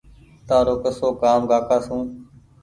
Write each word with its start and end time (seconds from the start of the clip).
تآرو 0.47 0.75
ڪسو 0.83 1.07
ڪآم 1.21 1.41
ڪاڪا 1.51 1.77
سو 1.87 1.97